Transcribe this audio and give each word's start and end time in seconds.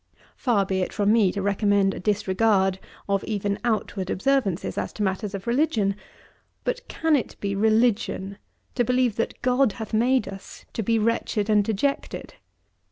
Far 0.35 0.65
be 0.65 0.81
it 0.81 0.91
from 0.91 1.13
me 1.13 1.31
to 1.31 1.43
recommend 1.43 1.93
a 1.93 1.99
disregard 1.99 2.79
of 3.07 3.23
even 3.25 3.59
outward 3.63 4.09
observances 4.09 4.75
as 4.75 4.91
to 4.93 5.03
matters 5.03 5.35
of 5.35 5.45
religion; 5.45 5.95
but, 6.63 6.87
can 6.87 7.15
it 7.15 7.35
be 7.39 7.53
religion 7.53 8.39
to 8.73 8.83
believe 8.83 9.15
that 9.17 9.39
God 9.43 9.73
hath 9.73 9.93
made 9.93 10.27
us 10.27 10.65
to 10.73 10.81
be 10.81 10.97
wretched 10.97 11.51
and 11.51 11.63
dejected? 11.63 12.33